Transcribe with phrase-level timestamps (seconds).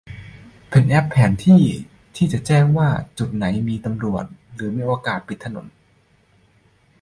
[0.69, 1.63] เป็นแอปแผนที่
[2.15, 5.65] ที่จะแจ้งว่าจุดไหนมีตำรวจหรือมีการปิดถนน